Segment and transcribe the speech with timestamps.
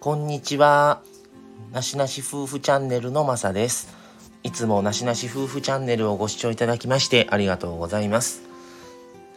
[0.00, 1.02] こんにちは。
[1.72, 3.94] なしなし夫婦チャンネルのまさです。
[4.42, 8.40] いつもなしなし夫婦チャンネルをご視聴いただきましてありがとうございます。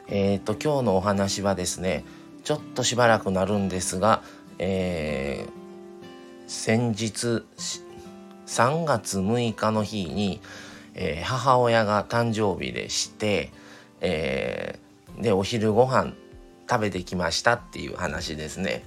[0.07, 2.05] えっ、ー、と、今日のお話はですね、
[2.45, 4.23] ちょっとしばらくなるんですが、
[4.57, 7.43] えー、先日、
[8.47, 10.39] 3月6日の日に、
[10.95, 13.51] えー、母親が誕生日でして、
[13.99, 16.13] えー、で、お昼ご飯
[16.69, 18.85] 食べてきましたっていう話ですね。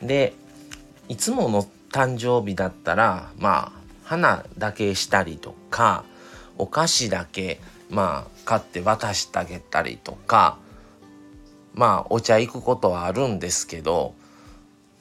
[0.00, 0.32] で
[1.08, 6.04] いつもの誕生日だったらまあ花だけしたりとか
[6.58, 10.58] お菓子だけまあ買って渡してあげたりとか
[11.74, 14.14] まあお茶行くことはあるんですけど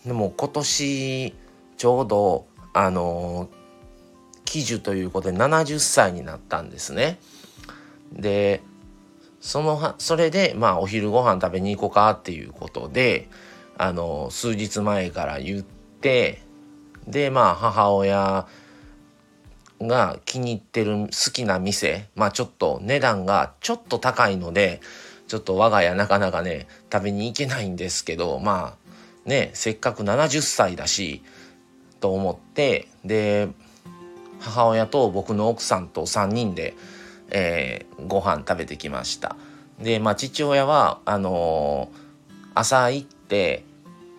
[0.05, 1.33] でも今年
[1.77, 3.49] ちょうどあの
[4.45, 7.19] 喜寿ということで70歳になったんですね。
[8.11, 8.61] で
[9.41, 13.29] そのそれでまあお昼ご飯食べに行こうかっていうことで
[13.77, 15.63] あの数日前から言っ
[16.03, 16.41] て
[17.07, 18.47] でまあ母親
[19.81, 24.81] が気に入ってる好きな店まあちょっと値段がちょっと高いので
[25.27, 31.23] ちょっと我が家なかなかね食べに行けないんですけどまあねせっかく70歳だし
[31.99, 33.47] と思ってで
[34.39, 36.75] 母親と僕の奥さんと3人で、
[37.31, 39.37] えー、ご飯食べてきました。
[39.81, 42.03] でまあ父親はあのー
[42.55, 43.63] 朝行って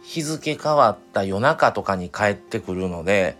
[0.05, 3.37] 日付変わった夜中とかに帰ってくるので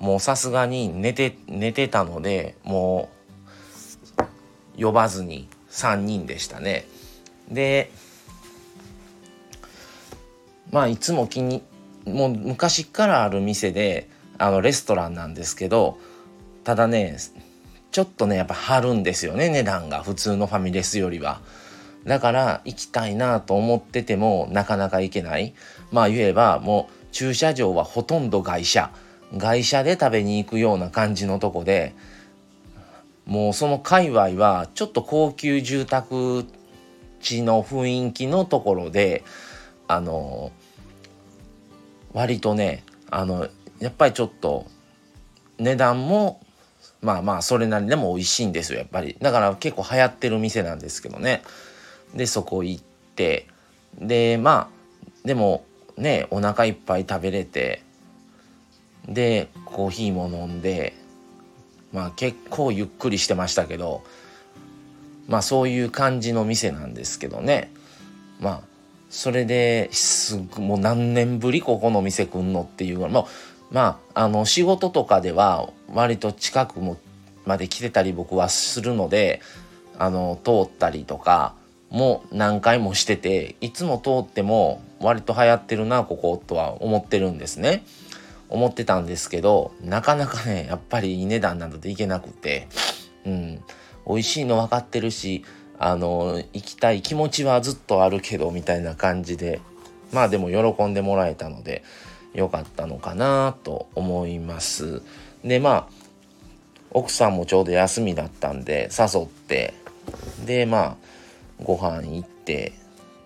[0.00, 3.10] もうさすがに寝て寝てたのでも
[4.78, 6.86] う呼ばずに3人でしたね。
[7.50, 7.90] で
[10.72, 11.62] まあいつも気に
[12.06, 15.98] もう昔からある店であのレストランなんですけど
[16.64, 17.16] ただね
[17.92, 21.40] ちょっとねやっぱ張るんですよね値段が普通のファミレスよりは。
[22.06, 25.54] だから行きたいなと思っててもなかなか行けない。
[25.90, 28.90] まあ言えばもう駐車場はほとんど外車。
[29.36, 31.94] 外車で食べに行くような感じのとこで、
[33.26, 36.46] もうその界隈はちょっと高級住宅
[37.20, 39.24] 地の雰囲気のところで、
[39.88, 40.52] あの、
[42.12, 43.48] 割とね、あの、
[43.80, 44.66] やっぱりちょっと
[45.58, 46.40] 値段も
[47.02, 51.42] まあまあそれなりでも美味しいんですよやっぱりだから結構流行ってる店なんですけどね
[52.14, 52.82] でそこ行っ
[53.14, 53.46] て
[53.98, 55.64] でまあでも
[55.96, 57.82] ねお腹いっぱい食べれて
[59.08, 60.94] でコーヒーも飲んで
[61.92, 64.02] まあ結構ゆっくりしてましたけど
[65.28, 67.72] まあそういう感じの店なんですけどね。
[68.40, 68.60] まあ
[69.08, 73.28] それですぐもう何年ぶりここの店来んのっていうも
[73.70, 76.98] まああの仕事とかでは割と近くも
[77.44, 79.40] まで来てたり僕はするので
[79.98, 81.54] あの通ったりとか
[81.96, 87.84] も何回もしてていつも通っても割と流行ってるなこことは思ってるんですね。
[88.48, 92.68] 思ってたんですけどなかなかねやっぱりいい値段などでいけなくて。
[93.24, 93.62] うん。
[94.06, 95.44] 美味しいの分かってるし
[95.80, 99.60] あの行きたい気持ちはずっとあるけどみたいな感じで。
[100.12, 101.82] まあでも喜んでもらえたので
[102.32, 105.02] 良かったのかなと思います。
[105.44, 105.88] でまあ
[106.90, 109.74] 奥さんもちょうど休みだったんで誘って。
[110.44, 110.96] でまあ
[111.62, 112.72] ご飯行って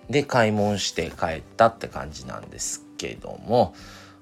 [0.08, 3.74] で買い物して帰ったって感じなんですけども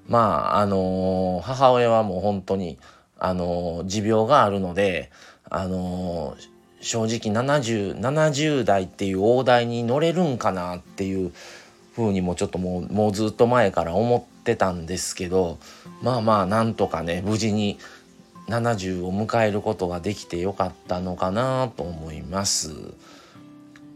[0.07, 2.77] まああのー、母親はもう本当に
[3.17, 5.11] あのー、持病があるので
[5.49, 6.47] あのー、
[6.81, 11.31] 正直 70, 70代っていう大台に乗れるんかなっていう
[11.95, 15.59] ふうにもちょっともうもうずっと前から思ってたんですけど
[16.01, 17.77] まあまあなんとかね無事に
[18.47, 22.93] 70を迎えることができてよかったのかなと思います。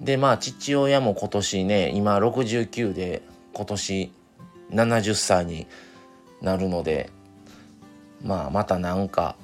[0.01, 3.21] でまあ父親も今年ね今69で
[3.53, 4.11] 今年
[4.71, 5.67] 70歳に
[6.41, 7.09] なるので
[8.23, 9.35] まあまたなんか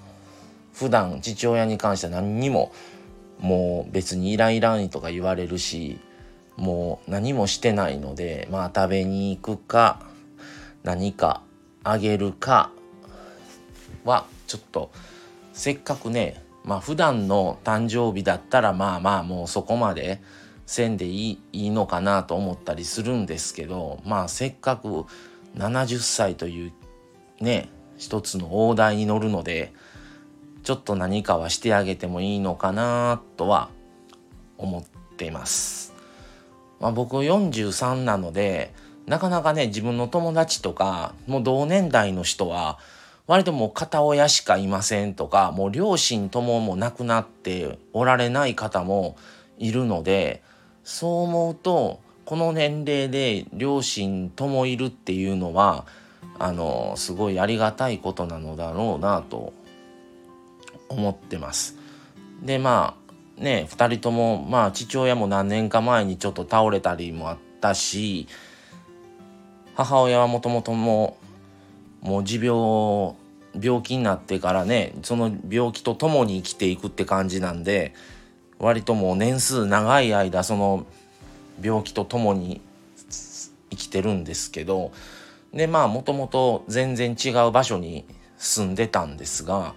[0.73, 2.71] 普段父親に関しては何にも
[3.39, 6.00] もう別にイライラにとか言われるし
[6.57, 10.01] もう何もしてないのでまあ食べに行くか
[10.83, 11.41] 何か
[11.83, 12.71] あげるか
[14.03, 14.91] はちょっと
[15.53, 20.21] せっかくねまあ普段の誕生日だったらまあまあもうそこまで
[20.68, 25.06] せんでいいのかなと思ったりするんですけどまあせっかく
[25.56, 26.74] 70歳という
[27.42, 29.74] ね一つの大台に乗るので
[30.62, 33.72] ちょっと何かはしてあげてもいいのかなとは
[34.60, 34.83] 思っ
[35.18, 35.95] ています。
[36.80, 38.75] まあ、僕43なので
[39.07, 42.77] なかなかね自分の友達とかもう同年代の人は
[43.29, 49.17] 割ともう片親しかいませんとかもう両親ともも亡くなっておられない方も
[49.59, 50.41] いるので
[50.83, 55.85] そう思うとこの年齢で両親ともいるっていうのは
[56.39, 59.53] あのすごいありがたいことなのだろうなと
[60.89, 61.77] 思ってます。
[62.41, 62.95] でま
[63.37, 68.27] あね2人ともまあ父親も何年か前にちょっと倒れたりもあったし
[69.75, 71.19] 母親はもともとも
[72.01, 73.16] もう持病
[73.60, 77.94] 病気になってからねその病気と共に生きていくって感じなんで
[78.60, 80.86] 割ともう年数長い間その
[81.62, 82.62] 病気と共に
[83.72, 84.92] 生きてるんですけど
[85.54, 88.06] でまあもともと全然違う場所に
[88.38, 89.74] 住んでたんですが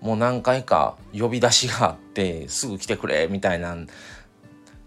[0.00, 3.76] もう何回か呼び出しがあってすぐ来てくれみたいな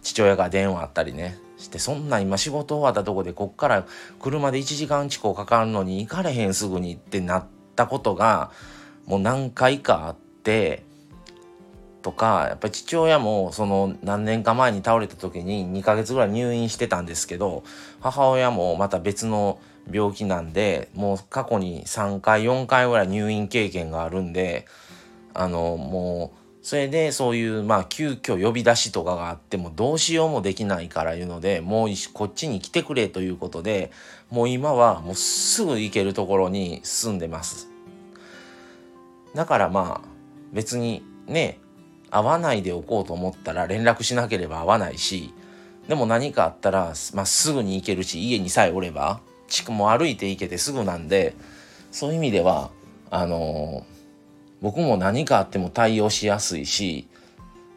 [0.01, 1.37] 父親が電話あったりね。
[1.59, 3.85] してそんな今仕事終わったとこでこっから
[4.19, 7.45] 車で1時間近くかかるのに行かれへんすぐにってなっ
[7.75, 8.51] たことが
[9.05, 10.83] もう何回かあって
[12.01, 17.63] とかやっぱり父親もその何年か前に倒れた時に2ヶ月ぐらい入院してたんですけど
[17.99, 19.59] 母親もまた別の
[19.91, 24.65] 病気なんでもう過去に3回4回ぐらい入院経験があるんで
[25.33, 33.91] あのもうそれでそういうまあ急遽呼び出しとかがあってもどうしようもできないからいうのでもうこっちに来てくれということで
[34.29, 37.69] もう今はもうすぐ行けるところに住んでます。
[39.33, 40.07] だからまあ
[40.51, 41.59] 別にね
[42.11, 45.33] 会わないでおこうと思ったら連絡しなければ会わないし
[45.87, 51.35] でも何かあったら、まあ、すぐに行けるし家にさえおれば地区も歩いて行けてすぐなんで
[51.91, 52.71] そういう意味では
[53.09, 53.98] あのー、
[54.61, 57.07] 僕も何かあっても対応しやすいし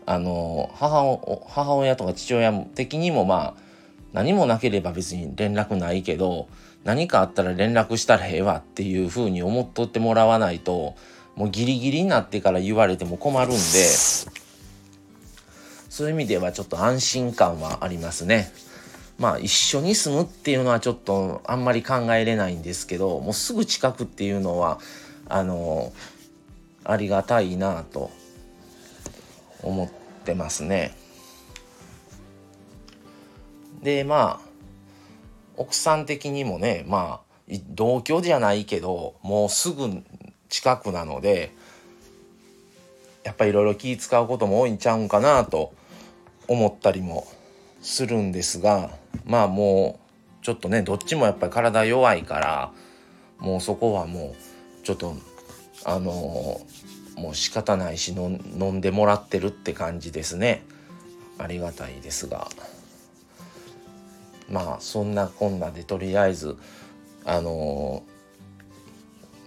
[0.05, 1.19] あの、母
[1.49, 3.63] 母親とか父親的にもまあ
[4.13, 6.49] 何もなければ別に連絡ないけど
[6.85, 10.95] 何かあったら連絡したらええわっていうふうに思っとってもらわないと
[11.37, 13.59] もうギリギリになってから言われても困るんで
[15.89, 18.51] そういう意味ではちょっと安心感はありますね。
[19.19, 24.81] まあ一緒に住むっていうのはちょっとあんまり考えれないんですけどもうすぐ近くっていうのは
[25.29, 25.93] あの
[26.85, 28.11] ありがたいなと
[29.63, 29.89] 思っ
[30.25, 30.97] てますね。
[33.83, 34.53] でまあ
[35.57, 37.33] 奥さん的にもねまあ
[37.69, 40.03] 同居じゃないけどもうすぐ
[40.49, 41.53] 近くなので
[43.25, 45.73] やっぱりいろいろ気使うことも多いんちゃうんかなと
[46.49, 47.27] 思ったりも
[47.81, 48.91] するんですが
[49.25, 50.01] まあも
[50.41, 52.73] うちょっとねどっちもやっぱり体弱いから
[53.39, 55.15] もうそこはもうちょっと
[55.85, 56.61] あの、
[57.17, 58.39] もう仕方ないし飲
[58.73, 60.65] んでもらってるって感じですね。
[61.39, 62.49] ありがたいですが。
[64.51, 66.57] まあそんなこんなでとりあえず
[67.25, 68.03] あの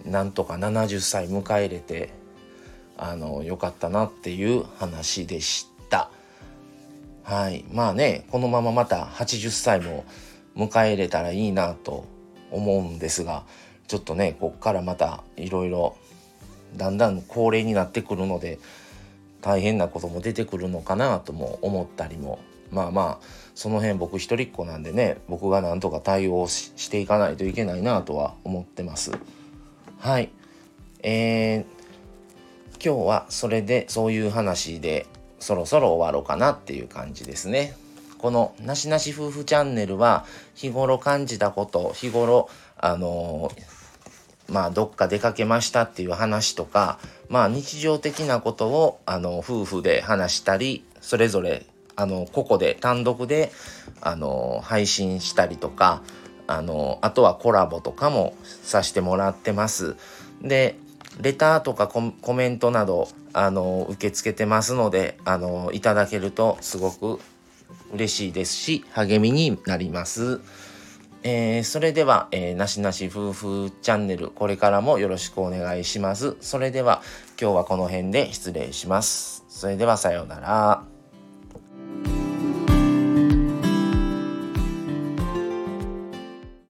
[0.04, 2.14] なんとか70歳迎え入れて
[2.98, 6.10] あのよかったなっていう話でした。
[7.24, 7.66] はい。
[7.72, 10.06] まあねこのまままた80歳も
[10.56, 12.06] 迎え入れたらいいなと
[12.52, 13.44] 思うんですが
[13.88, 15.98] ちょっとねこっからまたいろいろ
[16.75, 18.60] だんだん高齢になってくるので
[19.42, 22.39] 大変なことも出てくるのかなとも思ったりも
[22.72, 29.12] まあまあその辺僕一人っ子なんでね僕がなんとか対応していかないといけないなとは思ってます。
[30.00, 30.30] はい。
[31.01, 31.66] えー、
[32.83, 35.06] 今日はそれでそういう話で
[35.39, 37.75] そろそろ終わろうかなっていう感じですね。
[38.18, 43.61] このなしなし夫婦チャンネルは日頃感じたこと日頃あのー、
[44.49, 46.99] まあどっか出かけましたっていう話とか
[47.30, 53.52] まあ日常的なことをあの夫婦で話したりそれぞれあの個々で単独で
[54.02, 56.04] あの配信したりとか
[56.47, 59.95] あのあとはコラボとかもさせてもらってます
[60.42, 60.75] で
[61.21, 67.19] レターとかコメントなどあの受け付けてますのであのいただけるとすごく
[67.94, 70.42] 嬉しいですし励みになります。
[71.28, 76.38] えー、それでは、えー、なしなし夫婦チャンネルこれからもよろしくお願いします。
[76.40, 77.02] それでは
[77.42, 79.44] 今日はこの辺で失礼します。
[79.50, 80.94] それではさようなら。